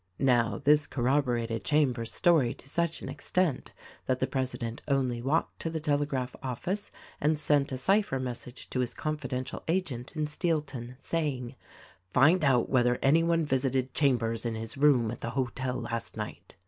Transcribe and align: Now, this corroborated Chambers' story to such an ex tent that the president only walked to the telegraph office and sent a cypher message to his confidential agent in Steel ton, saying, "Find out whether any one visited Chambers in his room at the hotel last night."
Now, 0.17 0.59
this 0.63 0.87
corroborated 0.87 1.63
Chambers' 1.63 2.11
story 2.11 2.55
to 2.55 2.67
such 2.67 3.03
an 3.03 3.07
ex 3.09 3.29
tent 3.29 3.71
that 4.07 4.17
the 4.17 4.25
president 4.25 4.81
only 4.87 5.21
walked 5.21 5.59
to 5.59 5.69
the 5.69 5.79
telegraph 5.79 6.35
office 6.41 6.89
and 7.19 7.37
sent 7.37 7.71
a 7.71 7.77
cypher 7.77 8.19
message 8.19 8.67
to 8.71 8.79
his 8.79 8.95
confidential 8.95 9.61
agent 9.67 10.15
in 10.15 10.25
Steel 10.25 10.61
ton, 10.61 10.95
saying, 10.97 11.55
"Find 12.09 12.43
out 12.43 12.67
whether 12.67 12.97
any 13.03 13.21
one 13.21 13.45
visited 13.45 13.93
Chambers 13.93 14.43
in 14.43 14.55
his 14.55 14.75
room 14.75 15.11
at 15.11 15.21
the 15.21 15.29
hotel 15.37 15.79
last 15.79 16.17
night." 16.17 16.55